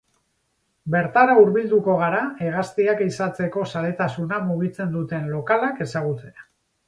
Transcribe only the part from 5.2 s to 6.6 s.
lokalak ezagutzera.